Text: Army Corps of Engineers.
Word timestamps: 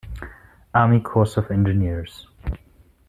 Army 0.73 0.99
Corps 0.99 1.37
of 1.37 1.51
Engineers. 1.51 2.25